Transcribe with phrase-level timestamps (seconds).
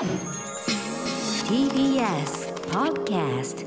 [0.00, 0.08] TBS
[2.70, 3.66] Podcast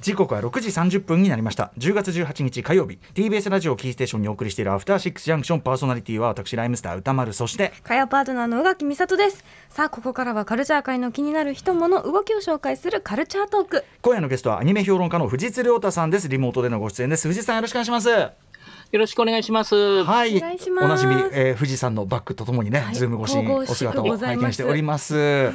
[0.00, 1.72] 時刻は6時30分になりました。
[1.76, 2.98] 10月18日火曜日。
[3.12, 9.44] TBS ラジオキーステーションにお送りしているアフターシックスジャンクションパーソナリティは私ライムスター歌丸そして火曜パートナーの宇垣美里です。
[9.68, 13.84] さあここからはカルチャー界の気になる人物動きを紹介するカルチャートーク。
[14.00, 16.30] 今夜のゲストはアニメ評論家の藤津亮太さんです。
[16.30, 17.28] リモートでのご出演です。
[17.28, 18.49] 藤津さんよろしくお願いします
[18.92, 20.02] よろしくお願いします。
[20.02, 20.84] はい、お願いします。
[20.84, 22.94] おなじみ、えー、富士山のバックとともにね、はい。
[22.96, 25.52] ズーム越しにお姿を拝見しております。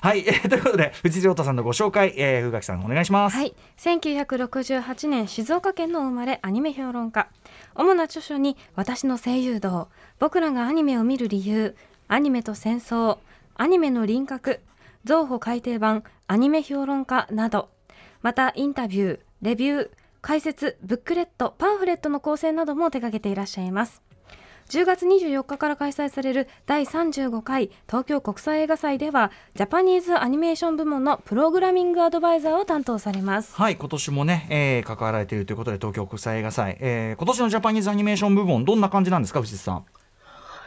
[0.00, 3.36] はい、えー、ということで藤井亮太さんのご紹介、えー、宇垣さんお願いします。
[3.36, 3.54] はい。
[3.76, 7.28] 1968年静岡県の生まれアニメ評論家。
[7.74, 9.88] 主な著書に私の声優道。
[10.18, 11.76] 僕らがアニメを見る理由。
[12.08, 13.18] アニメと戦争。
[13.54, 14.60] アニメの輪郭。
[15.04, 16.04] 増補改訂版。
[16.26, 17.68] アニメ評論家など。
[18.22, 19.90] またインタビューレビュー
[20.20, 24.02] 解説ブックレットパンフレットの構成なども手掛けていらっしゃいます。
[24.68, 33.54] 10月24日から開催される第35回東京国際映画祭ではジャパニーズアニメーション部門のプログラミングアドバイザーを担当されます。
[33.54, 39.84] はい、今年もね、えー、関わられているということで東京国際映画祭、えー、今年のジャパニーズアニメーション部門どんな感じなんですか藤井さん？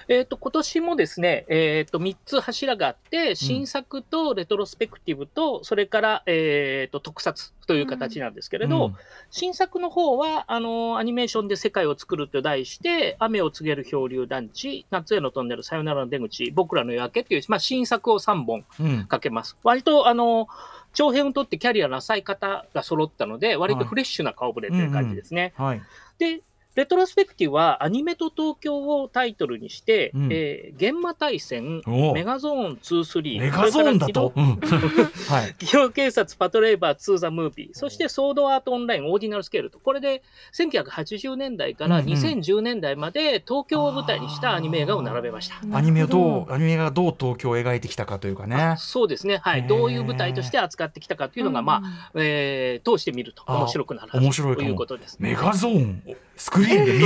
[0.08, 8.96] えっ、と、今年もですね、えっ、と、3つ柱があって、新作とレトロスペクティブと、それから、えっ、と、特撮という形なんですけれど、うん。
[9.30, 19.58] 新作の方は、あの、アニメーションで世界を作ると題して、雨を告げる漂流団地、夏へのトンネル、さよならの出口、僕らの夜明けっていう、まあ、新作を3本うん、かけます。
[19.64, 20.48] 割と、あの、
[20.94, 25.54] 長編を取ってキャリアの浅い方が揃ったので、割とフレッシュな顔ぶれという感じですね。
[25.56, 25.82] はい、
[26.18, 26.42] で、
[26.76, 34.32] レトロスペクティブはアニメと東京をタイトルにして、うんえー、現場大戦、おメガゾーン2、3、メガゾーンだと？
[34.36, 34.60] うん はい。
[34.60, 45.56] から機動警察パトレーバー2ザムービー、そしてソードアートオンラインオーディナルスケールと、これで1980年代からうんうん2010年代まで東京を舞台にしたアニメ映画を並べました。
[45.74, 48.76] アニメをどうアニメがどう東京を描いてきたかというかね。
[48.78, 49.38] そうですね。
[49.38, 49.68] はい。
[49.68, 55.18] どういう舞台として扱ってきたかというのが、まあ、えー通してみると面白くなる面白いということです。
[55.20, 56.04] メガゾーン
[56.42, 57.00] スクリーンで見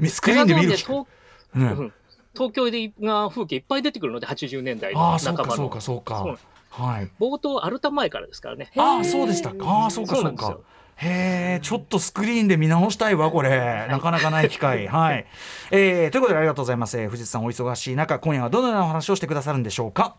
[0.00, 0.06] る。
[0.08, 5.80] スクリーンで見る東京でが風景いっぱい出てくるので、80年代の半ばのそうか、。
[5.80, 6.38] そうかそう。
[6.70, 7.10] はい。
[7.20, 8.70] 冒頭、アルタ前からですからね。
[8.76, 9.56] ああ、そうでしたか。
[9.66, 10.58] ああ、そうか、そうか。
[10.96, 13.88] へえ、ちょっとスクリーンで見直したいわ、これ。
[13.90, 14.86] なかなかない機会。
[14.88, 15.26] はい。
[15.72, 16.98] えー、ということで、ありがとうございます。
[17.00, 20.14] えー藤津さん、お忙しい中、今夜はどのようなお話をしてくださるんでしょうか。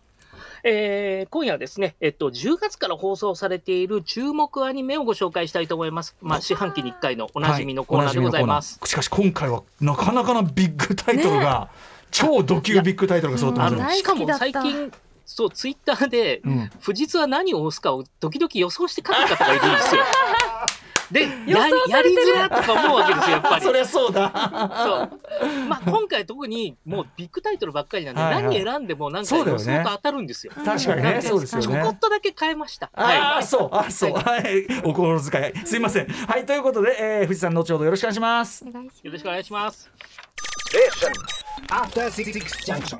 [0.63, 6.16] えー今夜はですね、えっと、10月から放送されている注目アニメをご紹介したいと思います。
[6.22, 8.79] まあ、四半期に1回のおなじみのコーナーでございます。
[8.79, 11.69] はおなじみのコーナーしかし、今回はなかなかなビッグタイトルが、
[12.12, 14.91] 超ド級ビッグタイトルが揃ってますしかも最近、
[15.25, 20.03] そう、ツイッターで、うん富士通は何を押すかを時々予想して書く方がいるんですよ。
[21.13, 23.62] で、予やり想されてるやりづらとか思うわけですよ、やっぱり。
[23.66, 24.31] そりゃそうだ。
[24.34, 25.69] そう。
[25.69, 30.53] まあ、今回特にもうビッグタイトルばっかりなんで、はいはい何選んでもなんかそうだよね予想と当たるんですよ。
[30.66, 32.00] 確かにね、そうですよちょこねっ。
[32.00, 32.90] とだけ変えました。
[32.94, 36.07] あはあ、そう、あそう、はい、お心遣い、すいません。
[36.07, 38.66] はい、ということで、えー、富士山後ほどよろしくお願いします。
[38.68, 39.07] お願いしますい。
[39.07, 39.91] よろしくお願いします。
[41.69, 43.00] After Six Junction.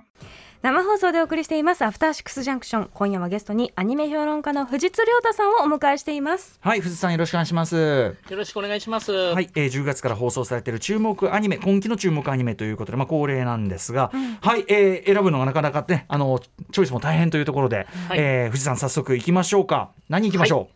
[0.63, 7.75] 生放送でお送りしていますアフターシックスジャンクション今夜はゲストにアニメ評論家の藤津亮太さんをお迎えしていますはい、富士さんよろしくお願いします。
[7.75, 9.12] よろしくお願いします。
[9.12, 9.41] は。
[9.41, 14.09] い、えー、10月から放送されている注目アニメ今期の注目アニメということで、まあ、恒例なんですが、
[14.40, 16.40] はい、えー、選ぶのがなかなかねあの
[16.72, 20.69] チョイスも大変というところで、はいえー、富士山早速行きましょうか何行きましょ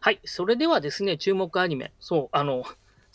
[0.00, 0.18] はい。
[0.24, 1.92] それではですね、注目アニメ。
[2.00, 2.64] そう、あの、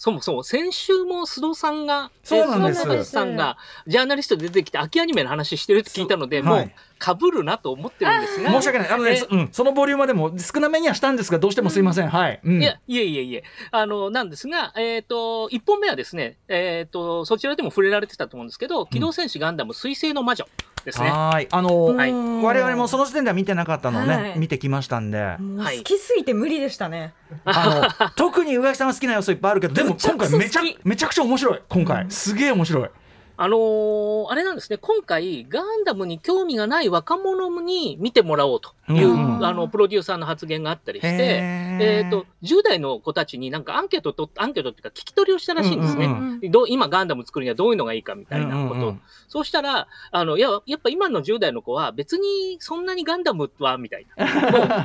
[0.04, 2.82] そもそも先週も須藤さんが、そうなんです。
[2.82, 3.56] えー須藤さんが
[3.88, 6.58] ジャーナリストで出てきて秋アニメの話してるって聞いたので、もう。
[6.58, 8.52] はいかぶるなと思ってるんですうが。
[8.52, 8.90] 申し訳ない。
[8.90, 13.44] あのね、うん、そのボリュームまでも少なめにはしたんですがどうしてもすいません、はい、うん、いや、いえいえいえ。
[13.72, 20.48] あの、なんですが、えっ、と、1本目はですね、えっ、と、そちらでも触れられてたと思うんですけど、機動戦士ガンダム水星の魔女
[20.86, 21.10] ですね。
[21.10, 21.48] はーい。
[21.52, 22.14] あのはい。
[22.14, 24.40] 我々もその時点では見てなかったのをね、はい。
[24.40, 25.36] 見てきましたんで。
[25.38, 27.14] 好きすぎて無理でしたね。
[27.44, 31.60] あの 特に宇垣さんは好きな要素いっぱいあるけどでも今回めちゃめちゃくちゃ面白い。
[31.68, 32.90] 今回、すげえ面白い
[33.36, 46.06] あのーあれなんですね、今回、ガンダムに興味がない若者に見てもらおうという、うんうんあの、プロデューサーの発言があったりして、えっ、と、10代の子たちになんかアンケートと、アンケートっていうか聞き取りをしたらしいんですね。
[46.06, 48.66] うんうんどう今ガンダム作るにはどういうのがいいかみたいなことを。
[48.66, 49.02] うんうんうん
[49.34, 54.26] そうしたら、あの、いや、やっぱ今の10代の子は別にそんなにガンダムは、みたいな。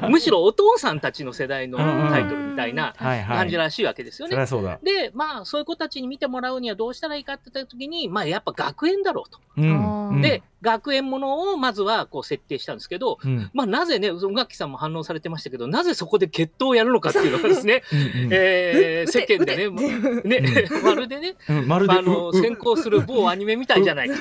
[0.01, 4.33] もうむしろお父さんたちの世代のタイトルみたいなはいはい感じらしいわけですよね。
[4.33, 9.40] そりゃそうだ、で、まあ、そういう子たちに見てもらうにはどうしたらいいかって言った時に、まあ、やっぱ学園だろうと。
[9.56, 10.08] うん。
[10.11, 10.23] うん。
[10.23, 13.50] で、学園ものをまずはこう設定したんですけど、うん。
[13.52, 24.08] まあなぜね、宇垣さんも反応されてましたけど、なぜそこで決闘をやるのかっていうのがですね、うんうんえー世間でね、ね、まるでね、うんまるで、あのうう先行する某アニメみたいじゃない。
[24.08, 24.17] か。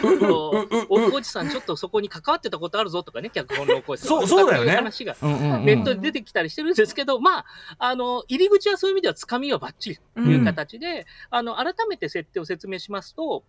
[0.90, 4.08] 大河内さん、ちょっとそこに関わってたことあるぞとかね、脚本の大河内さん。
[4.08, 4.74] そうそうだよね。
[4.74, 5.66] い話がうんうんうん。
[5.66, 7.46] ネットで出てきたりしてるんですけど、まあ、
[7.80, 13.44] あの、入り口はそういう意味ではつかみはバッチリという形で、あの、改めて設定を説明しますと、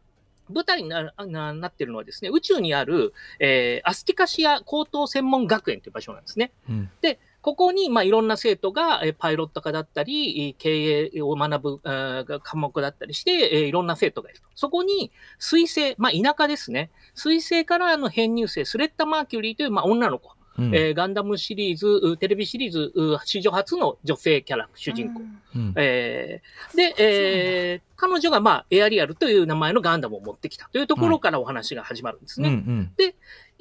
[0.50, 6.52] 舞台になななってるのはですね、宇宙にある、えーアスティカシア高等専門学園という場所なんですね。
[6.68, 14.46] うんで、ここに、まあ、いろんな生徒が、えーパイロット科だったり、えー経営を学ぶ科目だったりして、えーいろんな生徒がいると。
[14.54, 16.90] そこに、水星、まあ、田舎ですね。
[17.14, 20.32] 水星からの編入生、スレッタ・マーキュリーという、まあ、女の子。
[20.58, 25.20] うんえーガンダムシリーズ、うテレビシリーズ、う史上初の女性キャラ、主人公。
[25.54, 32.48] うんえーで、えー彼女が、まあ、エアリアルという名前のガンダムを持ってきたというところからお話が始まるんですね。
[32.48, 32.92] うんうん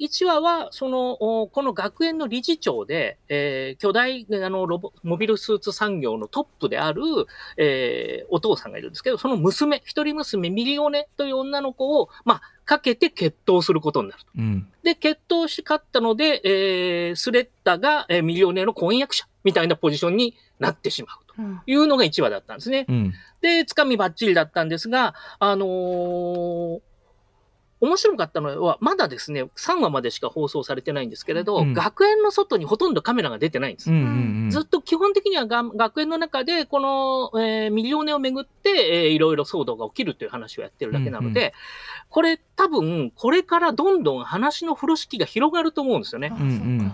[0.00, 1.12] 1話は、その、
[1.42, 7.02] おこの学園の理事長で、えー巨大、あの、ロボ、モビルスーツ産業のトップである、
[7.56, 14.28] えーお父さんがいるんですけど、その娘、一人娘、ミリオネという女の子を、まあ、かけて決闘することになると。
[14.36, 22.86] うんで、決闘し勝ったので、えースレッタが、えーミリオネの婚約者みたいなポジションになってしまうとうんいうのが1話だったんですね。
[22.88, 26.80] うんで、つかみばっちりだったんですが、あのー
[27.80, 33.90] 面白かったのは、まだですね、3話までしか放送されてないんですけれど、うん学園の外にほとんどカメラが出てないんです。
[33.90, 34.00] うんう
[34.46, 41.52] んずっと基本的にはが学園の中で、この、えーミリオネをめぐって、えーいろいろ騒動が起きるという話をやってるだけなので、うんう
[42.10, 46.32] これ多分、これからどんどん話の風呂敷が広がると思うんですよね。
[46.34, 46.92] うんうん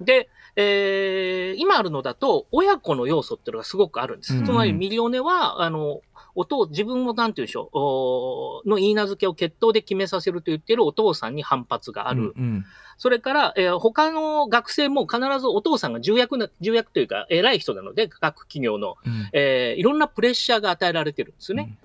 [0.00, 4.32] で、えー今あるのだと、親子の要素っていうのがすごくあるんです。
[4.32, 6.00] うんうんつまり、ミリオネは、あの、
[6.34, 12.32] お父、自分をなんて言うんでしょう、おの言い名付けを決闘で決めさせると言っているお父さんに反発がある。
[12.36, 12.64] うん
[12.96, 21.76] それから、えー他の学生も必ずお父さんが重役な、重役というか、偉い人なので、各企業の、うんえーいろんなプレッシャーが与えられてるんですよね。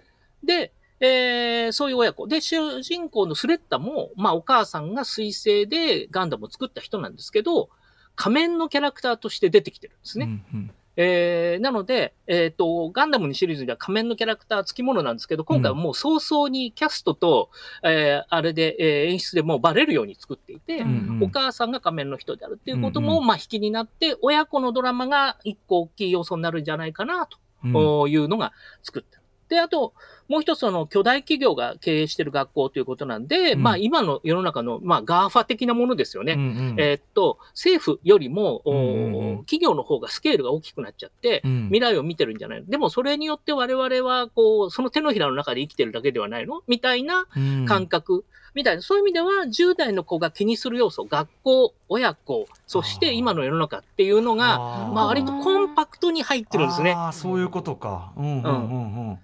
[0.44, 2.28] で、えーそういう親子。
[2.28, 7.70] で、主人公のスレッタも、まあ、お母さんが彗星でガンダムを作った人なんですけど、
[8.16, 10.26] 仮面のキャラクターとして出てきてるんですね。
[10.54, 17.52] うんうんえーなので、えっ、と、ガンダムのシリーズでは仮面のキャラクター付き物なんですけど、今回はもう早々にキャストと、
[17.84, 21.24] えーあれで、えー演出でもうバレるように作っていて、うんうん。
[21.24, 27.30] お母さんが仮面の人であるっていうことうんも、まあ、引きになって、親子のドラマが一個大きい要素になるんじゃないかな、
[27.72, 28.52] というのが
[28.84, 29.22] 作った。
[29.48, 29.94] で、あと、
[30.30, 33.64] もう一つ、その、巨大企業が経営している学校ということなんで、うん。
[33.64, 36.34] まあ、今の世の中の、まあ、ガーファ的なものですよね。
[36.34, 36.44] うんう
[36.74, 36.76] ん。
[36.78, 39.38] えーっと、政府よりも、おうんうんうん。
[39.40, 41.64] 企業の方がスケールが大きくなっちゃって、うん。
[41.70, 42.68] 未来を見てるんじゃないの？
[42.68, 46.62] でも、それによって我々は、こう、その手のひらの中で生きてるだけではないの？
[46.68, 47.66] みたいなうん。
[47.66, 48.24] 感覚。
[48.54, 54.94] みたいな、そういう意味では、10代の子が気にする要素、学校、親子、そして今の世の中っていうのが、あー。
[54.94, 56.92] まあ、割とコンパクトに入ってるんですね。
[56.94, 58.14] ああそういうことか。
[58.16, 59.10] うんうんうん。
[59.10, 59.20] うん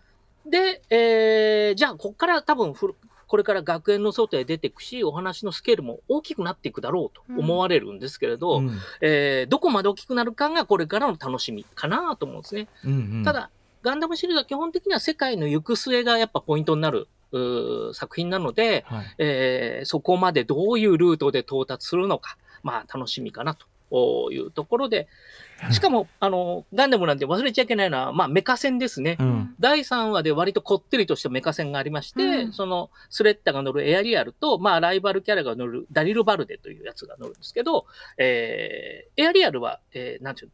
[0.49, 2.95] で、えーじゃあ、ここから多分ふる、
[3.27, 8.71] これから学園の外へ出ていくし、お話のスケールも大きくなっていくだろうと思われるんですけれど、うん。
[9.01, 12.67] えーどこまで大きくなるかがこれからの楽しみかなと思うんですね。
[12.83, 13.23] うんうん。
[13.23, 13.49] ただ、
[13.81, 17.07] ガンダムシリーズは基本的には世界の行く末がやっぱポイントになる
[17.93, 19.15] 作品なので、はい。
[19.17, 25.07] えーそこまでどういうルートで到達するのか、まあ楽しみかなというところで、
[25.71, 29.17] しかも、あの、ガンダムなんて忘れちゃいけないのは、まあメカ戦ですね。
[29.19, 29.55] うん。
[29.59, 32.53] 第3話で割とこってりとしたメカ戦がありまして、うん。
[32.53, 37.85] そのスレッタが乗るエアリアルと、まあライバルキャラが乗るダリル・バルデというやつが乗るんですけど、
[38.17, 40.53] えーエアリアルは、えーなんていうの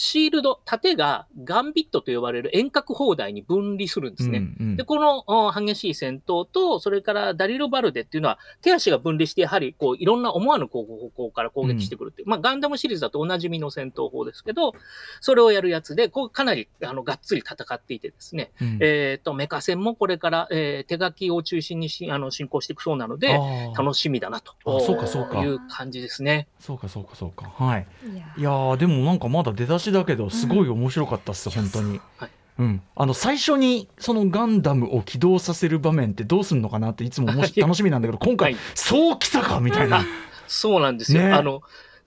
[0.00, 4.38] シールド、盾がガンビットと呼ばれる遠隔砲台に分離するんですね。
[4.38, 4.76] うんうん。
[4.76, 14.72] で、このお激しい戦闘と、それからダリル・バルデっていうのは、手足が分離して、やはりこういろんな思わぬ方向から攻撃してくるっていう、まあガンダムシリーズだとおなじみの戦闘法ですけど、
[15.20, 18.78] それをやるやつで、こうかなりあのがっつり戦っていてですね、うん。
[18.80, 23.36] えっ、と、メカ戦もこれから、えー手書きを中心にしあの進行していくそうなので、
[23.76, 24.54] 楽しみだなと。
[24.64, 25.42] あそうかそうか。
[25.42, 26.46] いう感じですね。
[26.60, 27.52] そうかそうかそうか。
[27.56, 27.86] はい。
[28.12, 32.00] いやいやーでもなんかまだ出だしだけどすごい面白かったっす、本当に。
[32.16, 32.30] はい。
[32.58, 37.60] うん、あの最初にそのガンダムを起動させる場面ってどうするのかなっていつももしはい。
[37.60, 38.60] 楽しみなんだけど今回、はい。
[38.74, 40.04] そうきたかみたいな、
[40.48, 41.22] そうなんですよ。
[41.22, 41.32] ね。
[41.32, 41.62] あの、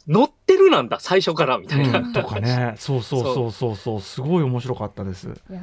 [0.07, 1.99] 乗ってるなんだ、最初から、みたいな。
[1.99, 2.75] うん、とかね。
[2.79, 4.01] そうそうそうそうそう。
[4.01, 5.27] すごい面白かったです。
[5.27, 5.61] いや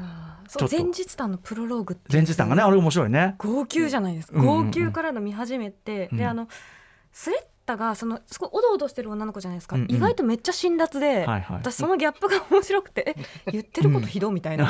[0.71, 3.35] 前日談のプロローグって前日談がねあれ面白いね。
[3.37, 4.33] 号泣じゃないです。
[4.33, 4.71] か、うんうんうん。
[4.71, 6.19] 号泣からの見始めて、うん。
[6.19, 6.49] であの
[7.13, 9.95] スレッタがそのすごいおどおどしてる女の子じゃないですか、うんうん。
[9.95, 11.57] 意外とめっちゃ辛辣で、はいはい。
[11.59, 13.15] 私そのギャップが面白くて
[13.47, 14.67] え言ってることひどみたいな、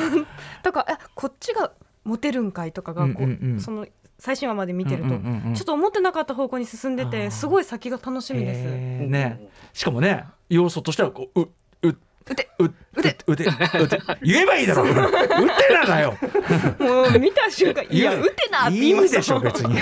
[0.62, 1.72] とかえこっちが
[2.04, 3.60] モテるんかいとかがこう、うんうんうん。
[3.60, 3.86] その
[4.18, 5.54] 最新話まで見てると、うんうんうんうん。
[5.54, 9.08] ちょっと思ってなかった方向に進んでてすごい先が楽しみです。
[9.08, 9.48] ね。
[9.72, 11.48] しかもね要素としてはこうう
[11.82, 11.96] う
[12.26, 14.86] 打てう打てうてうて言えばいいだろう。
[14.88, 16.16] 打てなだよ。
[16.78, 19.74] もう見た瞬間いや打てなって言いましたいいでしょ別に。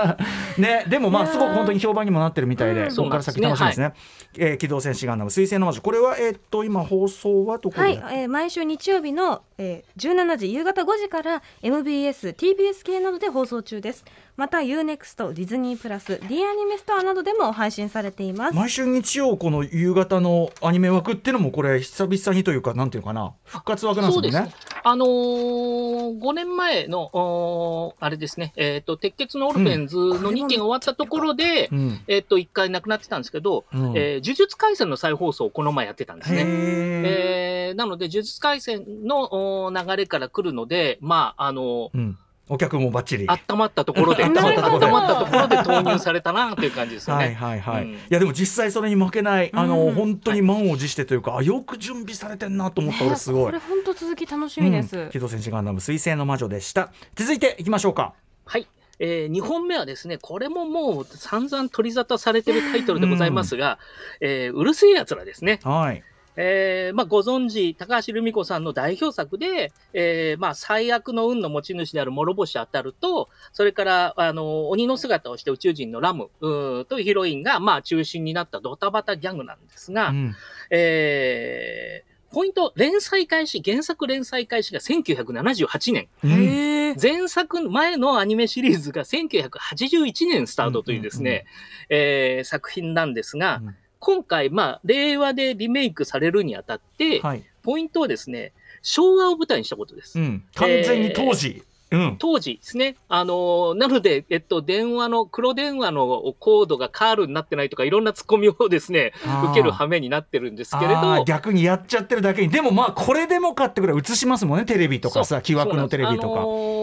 [0.58, 3.92] ねでもまあすごく本当に評判にもなってるみたいで、うんここから先楽しみですね。
[4.38, 5.80] えー機動戦士ガンダム水星の魔女。
[5.82, 14.04] これはえーっと今放送はどこで、はい、えー毎週日曜日の、えー、17時夕方5時から MBS、TBS 系などで放送中です。
[14.36, 18.54] また UNEXT、ディズニープラス、D アニメストアなどでも配信されています。
[18.54, 24.30] 毎週日曜この夕方のアニメ枠っていうのもこれ久々にというかなんていうかな復活枠なんですね。
[24.30, 24.80] そうですね。
[24.84, 32.00] あのー、5年前の、おーあれですね、えっ、と、鉄血のオルフェンズの2期が終わったところで、うん。
[32.06, 33.80] えっ、と、1回なくなってたんですけど、うん。
[33.96, 36.44] えー呪術廻戦の再放送をこの前やってたんですね。
[36.46, 42.16] えーなので、呪術廻戦のおー流れから来るので、まあ、あのうん
[42.48, 43.26] お客もバッチリ。
[43.28, 45.56] 温まったところで、 温まったところで。
[45.64, 47.34] 投入されたなという感じですよはいね。
[47.34, 47.90] はいはい、うん。
[47.94, 49.94] いやでも実際それに負けないあの、うん。
[49.94, 53.44] 本当に満を持してというか、あよく準備されてんなと思った、ね俺すごい。
[53.46, 54.96] これ本当続き楽しみです。
[54.96, 55.10] うん。
[55.10, 56.92] 機動戦士ガンダム水星の魔女でした。
[57.16, 58.14] 続いていきましょうか。
[58.44, 58.68] はい。
[58.98, 63.78] えー、2本目はですね、これももう散々取り沙汰されてるタイトルでございますが、
[64.20, 65.60] えーうるせえ奴らですね。
[65.64, 66.02] はい
[66.36, 80.34] えーまあ、ご存知、高橋留美子さんの代表作で、えーまあ、最悪の運の持ち主である諸星当たると、それから、あの、鬼の姿をして宇宙人のラムうーというヒロインが、まあ、中心になったドタバタギャグなんですが、うん。
[80.70, 86.08] えーポイント、連載開始、原作連載開始が1978年。
[86.22, 86.96] うん。
[87.00, 91.46] 前作前のアニメシリーズが1981年スタートというですね、
[91.88, 100.18] えー作品なんですが、うん今回、まあ、令和でリメイクされるにあたって、はい、ポイントはですね、昭和を舞台にしたことです。
[100.18, 102.16] うん、完全に当時、うん。
[102.18, 102.96] 当時ですね。
[103.08, 109.12] あのーなので、えっと、電話の、黒電話のコードがカールになってないとか、いろんなツッコミをですね、
[109.50, 112.48] 受ける羽目になってるんですけれど、逆にやっちゃってるだけに。
[112.50, 114.64] でもまあこれでもかってぐらい映しますもんね。
[114.64, 116.76] テレビとかさ疑惑のテレビとか、あのー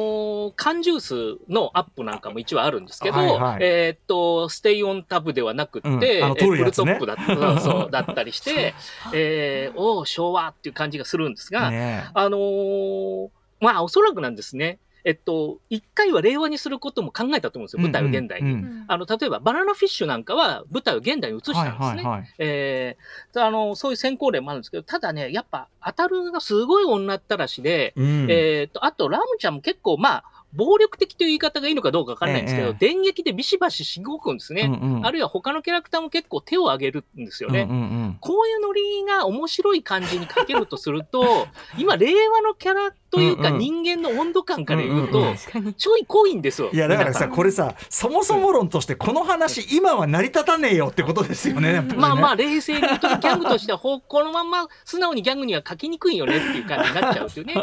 [0.56, 3.60] 缶ジュースのアップなんかも一応あるんですけど、はいはい。
[3.62, 6.04] えーっと、ステイオンタブではなくって、うん。
[6.04, 8.74] えあの取るフルトップだった そうだったりして、
[9.14, 13.30] えー、おー昭和っていう感じがするんですが、ねあのー
[13.60, 14.80] まあ、おそらくなんですね。
[15.06, 18.52] えっと、一回は令和にすることも考えたと思うんですよ、舞台を現代に。
[18.52, 21.80] うんうんうんあの、例えば、バナナフィッシュなんかは舞台を現代に移したんですね。
[21.80, 32.74] はいはいはいえーあの、そういう先行例もあるんですけど、ただね、やっぱ、当たるがすごい女ったらしで、うんえっと、あと、ラムちゃんも結構、まあ、暴力的という言い方がいいのかどうかわかんないんですけど、ええ。
[32.80, 34.64] 電撃でビシバシしごくんですね。
[34.64, 35.06] うんうん。
[35.06, 37.62] あるいは他のキャラクターも結構手を挙げるんですよね。
[37.62, 38.18] うんうんうん。
[38.20, 45.36] こういうノリが面白い感じに書けるとすると、 今、令和のキャラというか人間の温度感から言うと
[45.78, 46.72] ちょい濃いんですよ。
[46.74, 51.74] いやだからさこれさそもそも論としてこの話今は成り立たねえよってことですよね。
[51.74, 57.56] ねまあまあ、冷静に言うと、ギャグとしては、ほこのまま素直にギャグには書きにくいよねっていう感じになっちゃうっていうね、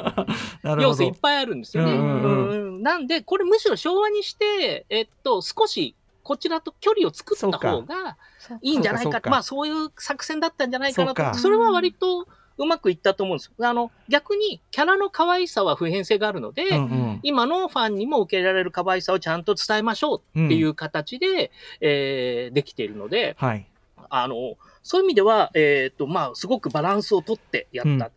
[0.81, 1.93] 要素いっぱいあるんですよね。
[1.93, 2.23] うんうん。
[2.23, 8.17] うんうんなんで、これむしろ昭和にして、えっと、少しこちらと距離を作った方が
[8.63, 11.35] いいんじゃないかまあそういう作戦だったんじゃないかなと。
[11.35, 13.67] それは割とうまくいったと思うんですよ。
[13.67, 17.21] あの、逆にキャラの可愛さは普遍性があるので、うんうん。
[17.23, 23.67] 今のファンにも受け入れられる可愛さをちゃんと伝えましょうっていう形で、えーできているので、はい。
[24.11, 27.91] あの、そういう意味では、えっ、と、まあ、すごくバランスをとってやった。
[27.91, 28.13] うん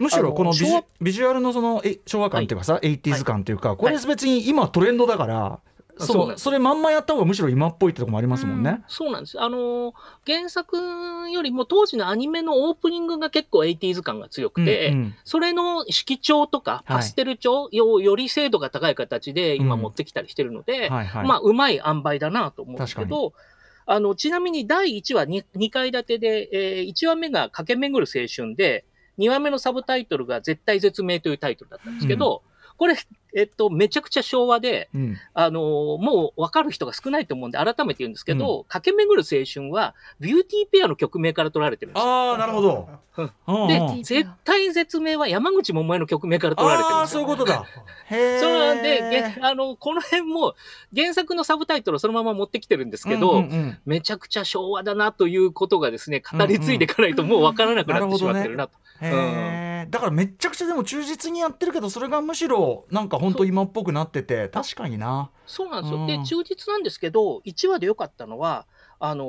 [0.00, 0.66] むしろこのビジ
[1.00, 5.60] ビジュアルのそのえ昭和感っていうかさ、80s 感っていうか、これ別に今トレンドだから、
[5.98, 8.82] そそうそれまんまやった方がむしろ今っぽいってとこもありますもんね。
[8.88, 9.38] そうなんです。
[9.40, 9.92] あの、
[10.26, 10.78] 原作
[11.30, 15.14] よりも当時のアニメのオープニングが結構 80s 感が強くて、うんうん。
[15.24, 21.26] それの色調とかパステル調、よより精度が高い形で今持ってきたりしてるので、はいはい。
[21.26, 23.34] まあ、うまい塩梅だなと思うんですけど、
[23.84, 28.84] あの、ちなみに第1話 2, 2階建てで、えー1話目が駆け巡る青春で、
[29.18, 32.42] 2話目のサブタイトルが絶対絶命というタイトルだったんですけど、
[32.80, 32.96] これ、
[33.36, 35.62] えっと、めちゃくちゃ昭和で、うんあのー
[36.02, 42.10] もう分かる人が少ないと思うんで、改めて言うんですけど、駆け巡る青春は、ビューティーペアの曲名から取られてるんですよ。
[42.10, 42.88] ああなるほど。
[43.18, 47.20] うんうんうんで、絶対絶命は山口百恵の曲名から取られてるんああですよ。
[47.20, 47.66] そういうことだ。
[48.06, 48.40] へえ。
[48.40, 50.54] そうなんで、げあの、この辺も
[50.96, 58.78] 原作のサブタイトルをそのまま持ってきてるんですけど、うんうんうんめちゃくちゃ昭和だなということがですね、語り継いでいかないともう分からなくなってしまってるなと。
[59.02, 66.00] へへーだからめっちゃくちゃでも忠実にやってるけどそれがむしろなんか本当今っぽくなってて確かになそうなんですよ。
[66.00, 68.66] うんで、忠実なんですけど、1話で良かったのは、
[69.00, 69.28] あのー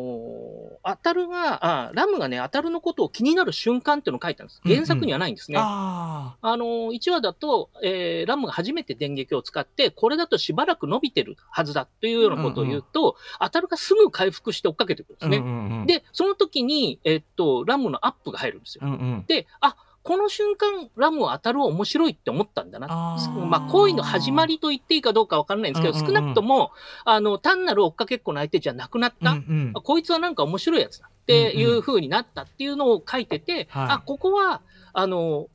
[0.84, 4.62] 当たるがあ、ラムがね、当たるのことを気になる瞬間っていうのを書いたんです。
[4.63, 5.58] 原作にはないんですね。
[5.60, 15.38] ああのー、1話だと、えーラムが初めて電撃を使って、これだとしばらく伸びてるはずだというようなことを言うと、当たるがすぐ回復して追っかけてくるんですあ、ね。
[15.38, 18.81] うんうんうん、で、その時に、えっと、ラムのアップが入るんですよ。
[18.86, 22.88] うんうん、で、あ、この瞬間、ラムを当たるは面白いって思ったんだな。
[22.88, 26.15] まあ、行為の始まりと言っていいかどうかわかんないんですけど、うんうんうん。
[26.15, 26.72] 少なくとも、
[27.05, 29.31] あの、単なる追っかけっこの相手じゃなくなった。
[29.31, 29.72] うんうん。
[29.75, 33.88] あこいつはなんか面白いやつだっていう風になったっていうのを書いてて、はい。
[33.89, 34.62] あ、ここは、
[34.93, 35.48] あの、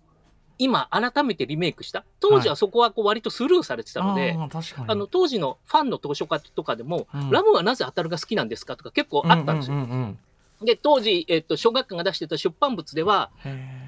[0.58, 2.04] 今改めてリメイクした。
[2.20, 4.88] 当時はそこはこう割とスルーされてたので、あー確かに。
[4.88, 7.30] あの、当時のファンの図書館とかでも、うん。
[7.30, 9.76] ラムはなぜ当たるが好きなんですかとか結構あったんですよ。
[9.76, 10.18] うううん
[10.62, 13.30] で、当時、えっと、小学館が出してた出版物では、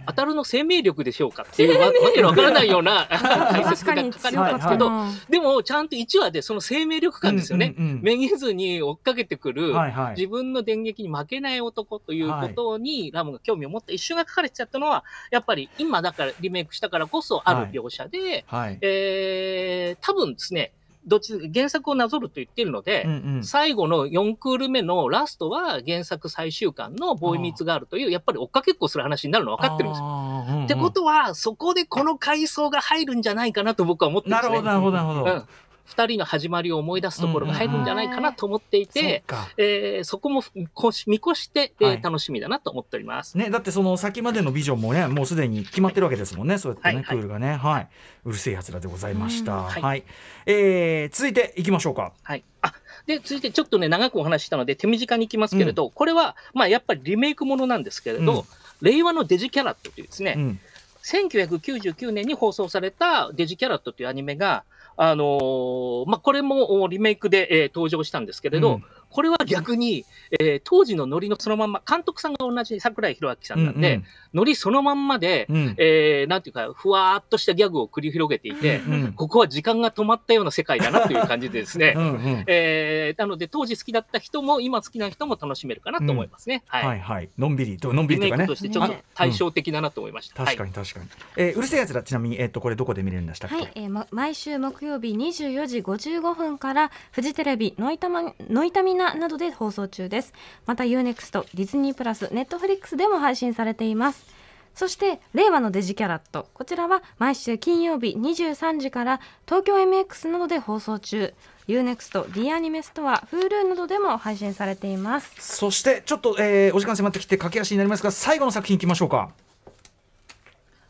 [0.09, 3.07] 当たるの生命力でしょうかっていうわ わけのわからないような
[3.53, 5.13] 解確説が書かれてたんですけど、な。
[5.29, 7.75] でもちゃんと1話でその生命力感ですよね。
[7.79, 8.03] うんうんうん。
[8.03, 10.15] めげずに追っかけてくる、はいはい。
[10.17, 18.79] 自分の電撃に負けない男ということに、ラムが興味を持った一瞬が書かれてちゃったのは、やっぱり今だからリメイクしたからこそある描写で、はい。
[18.81, 20.73] えー、多分ですね、
[21.09, 23.45] どっち原作をなぞると言ってるので、うんうん。
[23.45, 30.01] 最後の4クール目のラストは原作最終巻のボーイミーツガールという、やっぱり追っかけっこする話になるの分かってるんです。
[30.01, 30.07] よ。
[30.07, 34.63] うんうんってことは、そこでこの階層が入るんじゃないかなと僕は思ってるんですね。
[34.63, 35.47] なるほどなるほどなるほど、
[35.89, 36.05] うん。
[36.05, 39.49] 二人の始まりを思い出すところが入るんじゃないかなと思っていそうて、か。
[39.57, 40.67] えーそこも見
[41.17, 42.03] 越して、えーはい。
[42.03, 43.37] 楽しみだなと思っております。
[43.37, 47.17] ね、だってその先までのビジョンもねもうすでに決まってるわけですもんねそうやってね、はいはい。
[47.17, 47.57] クールがね。
[47.57, 47.89] はい。
[48.25, 50.05] うるせえやつらでございました、うんはい、はい。
[50.47, 52.13] えー続いていきましょうか。
[52.23, 52.45] はい。
[52.61, 52.73] あ、
[53.07, 58.45] で、続いてちょっとね、長くお話ししたので手短にいきますけれど、これは、まあやっぱりリメイクものなんですけれど、うん。
[58.81, 60.61] 令和のデジキャラットというですね、うん。
[61.05, 64.65] 1999年に放送されたデジキャラットというアニメが、
[65.01, 68.85] あのーまあ、これもリメイクで、えー登場したんですけれど、うん。
[69.11, 70.05] これは逆に、
[70.41, 74.03] えー当時のノリのそのまんま、監督さんが同じ桜井宏明さんなんで、
[74.35, 75.57] ノリそのまんまで、うん。
[75.57, 82.45] うんえーなんていうか、ふわーっとしたギャグを繰り広げていて、うんここは時間が止まったような世界だなという感じでですね、 うんうん。
[82.47, 86.63] えーなので当時好きだった人も今好きな人も楽しめるかなと思いますね。
[86.67, 86.87] はい。
[86.87, 87.29] はいはい。
[87.39, 88.45] のんびりとのんびりというかね。
[88.45, 90.45] クとしてちょっと対照的だなと思いました。
[90.45, 100.35] 確かに確かに、えーうるせえやつらちなみにえっ、とこれどこで見れるんでしたっけ、はい、えーま、毎週木曜日24時55分からフジテレビノイタマノイタミナなどで放送中です。
[100.67, 104.27] また UNEXT ディズニープラス Netflix でも配信されています。
[104.75, 106.49] そして令和のデジキャラット。
[106.55, 111.35] こちらは毎週金曜日23時から東京 MX などで放送中。
[111.67, 115.35] UNEXT、D アニメストア、Hulu などでも配信されています。
[115.39, 119.31] そしてちょっと、えーお時間迫ってきて駆け足になりますが最後の作品いきましょうか。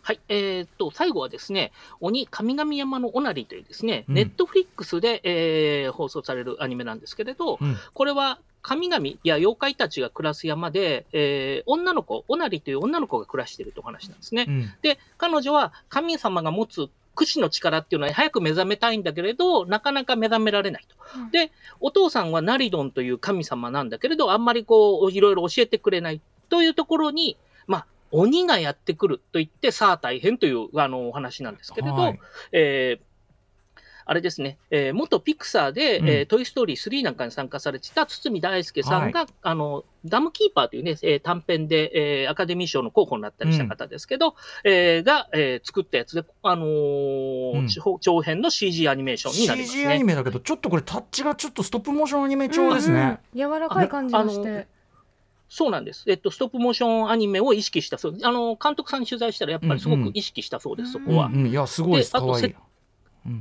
[0.09, 0.21] はい。
[0.31, 14.47] えーっと、最後はですね、鬼神々山のオナリーというですね、うんネットフリックスで、えー放送されるアニメなんですけれど、うんこれは神々や妖怪たちが暮らす山で、えー女の子、オナリーという女の子が暮らしているというお話なんですね。
[14.49, 20.97] うんで、彼女は神様が持つ駆使の力っていうのは早く目覚めたいんだけれど、なかなか目覚められないと。
[21.19, 27.48] うんで、お父さんはナリドンという神様なんだけれど、あんまりこう、いろいろ教えてくれないというところに、まあ、
[28.11, 32.21] 鬼がやってくると言って、さあ大変というあのお話なんですけれど、はい。
[32.53, 33.09] えー
[34.11, 36.09] あれですね、えー元ピクサーで、うん。
[36.09, 47.69] えートイ・ストーリー3なんかに参加されてた堤大輔さんが、あの、ダムキーパーというね、えー短編で、えーアカデミー賞の候補になったりした方ですけど、えーが、えー作ったやつで、あのーうん。
[47.69, 50.05] 長長編の CG アニメーションになります CG アニね。
[50.05, 52.95] メだけどちょっとこれタッチがちょっとストップモーションアニメ調ですね、
[53.35, 54.67] うんうん柔らかい感じがしあのて
[55.49, 56.05] そうなんです。
[56.07, 58.19] えっと、ストップモーションアニメを意識したそう。
[58.23, 61.27] あの、監督さんに取材したら、やっぱりすごく意識したそうです、そこは。
[61.27, 62.57] うんうんいやすごいですであと可愛いせ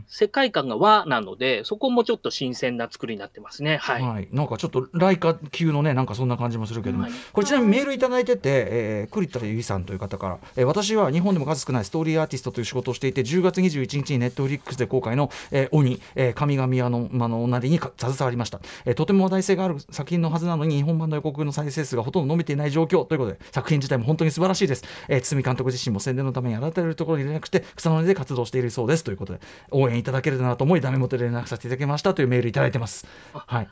[0.07, 3.77] 世界観が和なので、そこもちょっと新鮮な作りになってますね。
[3.77, 4.01] はい。
[4.01, 7.11] はい、なんかちょっとライカ級のねなんかそんな感じもするけども、はい。
[7.33, 29.03] これちなみにメールいただいてて、えー、栗田由衣さんという方から、えー私は日本でも数少ないストーリーアーティストという仕事をしていて10月21日にネットフリックスで公開の「えー鬼、えー神々屋の間のおなり」にか携わりました、えーとても話題性がある作品のはずなのに日本版の予告の再生数がほとんど伸びていない状況ということで作品自体も本当に素晴らしいです、えー堤監督自身も宣伝のために改めるところに連絡して草の根で活動しているそうです。
[29.03, 29.39] ということで
[29.71, 33.67] 応援いただけるなと思いダメ元で連絡させていただきましたというメールいただいてますはい、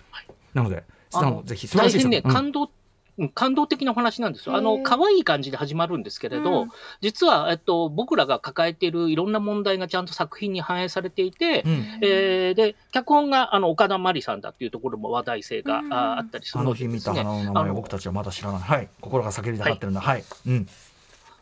[0.54, 2.70] なのであのぜひ素晴らしい大変ね、うん感動、うん
[3.34, 4.58] 感動的なお話なんですよ。
[4.58, 18.62] あの、可愛い感じで始まるんですけれど、うん実は、えっと、僕らが抱えているいろんな問題がちゃんと作品に反映されていて、うんえーで、脚本があの岡田真理さんだっていうところも話題性が、うんああったりするあののでですね日見た花の名前を僕たちはまだ知らない。
[18.62, 18.90] はい。
[19.00, 20.02] 心が叫びたがってるんだ。
[20.02, 20.24] はい。
[20.48, 20.68] うん。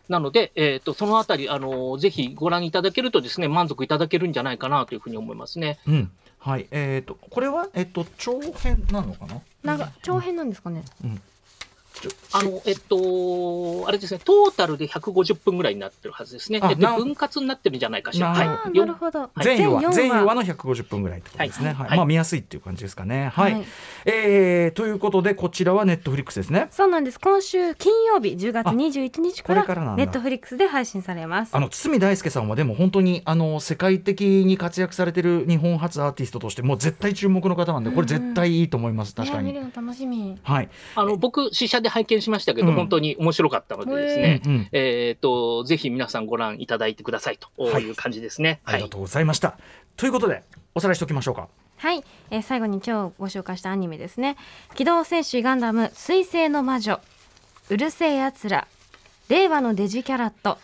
[0.10, 5.80] なので、えっ、と、そのあたり、あの、ぜひご覧いただけるとですね、満足いただけるんじゃないかなというふうに思いますね。
[5.88, 9.42] うんはいえー、とこれは、えっと長編なのかな？
[9.64, 10.84] なんか長編なんですかね。
[10.84, 11.08] ちょ
[12.32, 16.60] あの、えっと、あれですね、トータルで150分ぐらいになってるはずですね。
[16.64, 18.30] えっあなと、分割になってるんじゃないかしら。
[18.30, 19.30] はいなるほど。
[19.42, 23.30] 全4話四全4話の150分ぐらいってことですね、はいはいまあ、見やすいっていう感じですかね。
[23.34, 23.66] はいはい
[24.06, 26.68] えーということでこちらはネットフリックスですね。
[26.72, 27.20] そうなんです。
[27.20, 31.56] 今週金曜日10月21日かこれからネットフリックスで配信されます。
[31.56, 39.48] あの堤大輔さんはでも本当にあの世界的に活躍されてる日本初アーティストとしてもう絶対注目の方なんでこれ絶対いいと思います、確かに。
[39.48, 40.38] ね見るの楽しみ。
[40.44, 42.74] はい、あの、僕、試写で拝見しましたけど、うん。
[42.74, 44.70] 本当に面白かったのでですへね、うんうん。
[44.72, 47.84] えっ、と、ぜひ皆さんご覧いただいてくださいとはい。
[47.84, 48.62] いう感じですね。
[48.64, 48.76] はい。
[48.76, 48.90] ありが。
[48.90, 49.58] とうございました。
[49.96, 50.44] ということで
[50.74, 51.48] おさらいしておきましょうか。
[51.78, 54.38] はい、えー最後に今日ご紹介したアニメですね
[54.76, 57.02] 「機動戦士ガンダム水星の魔女」
[57.70, 58.68] 「うるせえやつら」
[59.28, 60.58] 「令和のデジキャラット」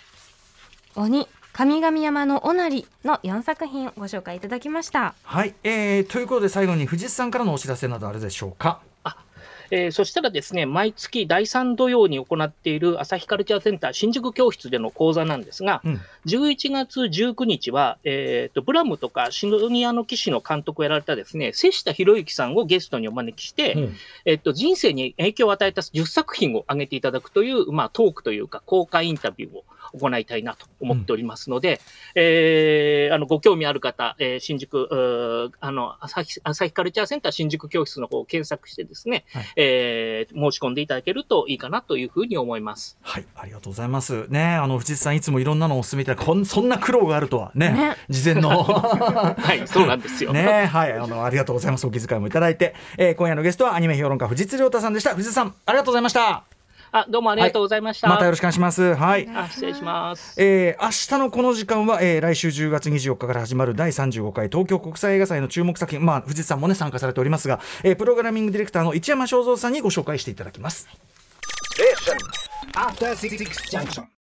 [0.96, 5.14] 「鬼神々山のおなり」の4作品をご紹介いただきました。
[5.24, 8.80] はい、えーということで最後に藤井さんからのお知らせなどあるでしょうか。
[9.72, 16.02] えーそしたらですね、毎月第3土曜に行っている朝日カルチャーセンター新宿教室での講座なんですが、うん。
[16.26, 23.96] 11月19日は、えーと、ブラムとかシドニアの騎士の監督をやられたですね、瀬下博之さんをゲストにお招きして、うん。
[24.26, 31.82] えっと、人生に影響を与えた10作品を挙げていただくという、まあ、トークというか、公開インタビューを行いたいなと思っておりますので、
[32.16, 42.98] えーあの、ご興味ある方、えー新宿、あの、朝日、朝日カルチャーセンター新宿教室の方を検索してですね、はいえー申し込んでいただけるといいかなというふうに思います。
[43.02, 44.28] はい、ありがとうございます。
[44.30, 50.34] ね、あの藤井さんいつもいろんなのを進めてこんそんな苦労があるとはね、ね事前の はい、そうなんですよ。
[50.34, 51.86] ね、はい、あのありがとうございます。
[51.86, 55.16] お気遣いもいただいて、えー今夜のゲストはアニメ評論家藤津亮太さんでした。
[55.16, 56.59] 藤津さん、ありがとうございました。
[56.92, 58.08] あ、どうもありがとうございました。
[58.08, 58.96] またよろしくお願いします。
[58.96, 59.30] はい。
[59.36, 60.42] あ、失礼します。
[60.42, 70.88] えー明日のこの時間は、えー来週10月24日から始まる第35回東京国際映画祭の注目作品、まあ、藤津さんもね参加されておりますが、えープログラミングディレクターの一山正蔵さんにご紹介していただきます。
[73.72, 74.10] Junction.